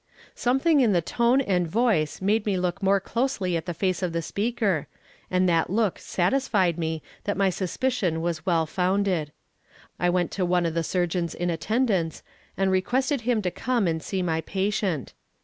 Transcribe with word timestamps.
]Something 0.33 0.79
in 0.79 0.93
the 0.93 1.01
tone 1.03 1.41
and 1.41 1.67
voice 1.67 2.21
made 2.23 2.43
me 2.47 2.57
look 2.57 2.81
more 2.81 2.99
closely 2.99 3.55
at 3.55 3.67
the 3.67 3.73
face 3.75 4.01
of 4.01 4.13
the 4.13 4.23
speaker, 4.23 4.87
and 5.29 5.47
that 5.47 5.69
look 5.69 5.99
satisfied 5.99 6.79
me 6.79 7.03
that 7.25 7.37
my 7.37 7.51
suspicion 7.51 8.19
was 8.19 8.43
well 8.43 8.65
founded. 8.65 9.31
I 9.99 10.09
went 10.09 10.31
to 10.31 10.43
one 10.43 10.65
of 10.65 10.73
the 10.73 10.81
surgeons 10.83 11.35
in 11.35 11.51
attendance, 11.51 12.23
and 12.57 12.71
requested 12.71 13.21
him 13.21 13.43
to 13.43 13.51
come 13.51 13.85
and 13.85 14.01
see 14.01 14.23
my 14.23 14.41
patient. 14.41 15.13